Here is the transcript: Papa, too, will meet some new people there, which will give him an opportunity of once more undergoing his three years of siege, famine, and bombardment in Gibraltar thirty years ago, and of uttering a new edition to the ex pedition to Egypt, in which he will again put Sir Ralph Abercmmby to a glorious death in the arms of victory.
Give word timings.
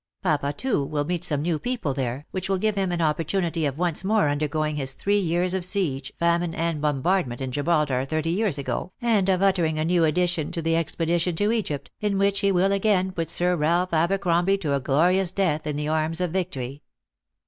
Papa, 0.23 0.51
too, 0.51 0.83
will 0.83 1.03
meet 1.05 1.23
some 1.23 1.43
new 1.43 1.59
people 1.59 1.93
there, 1.93 2.25
which 2.31 2.49
will 2.49 2.57
give 2.57 2.73
him 2.75 2.91
an 2.91 3.03
opportunity 3.03 3.67
of 3.67 3.77
once 3.77 4.03
more 4.03 4.29
undergoing 4.29 4.75
his 4.75 4.93
three 4.93 5.19
years 5.19 5.53
of 5.53 5.63
siege, 5.63 6.11
famine, 6.17 6.55
and 6.55 6.81
bombardment 6.81 7.39
in 7.39 7.51
Gibraltar 7.51 8.03
thirty 8.05 8.31
years 8.31 8.57
ago, 8.57 8.93
and 8.99 9.29
of 9.29 9.43
uttering 9.43 9.77
a 9.77 9.85
new 9.85 10.03
edition 10.03 10.51
to 10.53 10.61
the 10.63 10.75
ex 10.75 10.95
pedition 10.95 11.35
to 11.37 11.51
Egypt, 11.51 11.91
in 11.99 12.17
which 12.17 12.39
he 12.39 12.51
will 12.51 12.71
again 12.71 13.11
put 13.11 13.29
Sir 13.29 13.55
Ralph 13.55 13.91
Abercmmby 13.93 14.59
to 14.61 14.73
a 14.73 14.79
glorious 14.79 15.31
death 15.31 15.67
in 15.67 15.75
the 15.75 15.87
arms 15.87 16.19
of 16.19 16.31
victory. 16.31 16.81